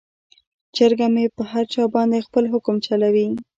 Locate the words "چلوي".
2.87-3.27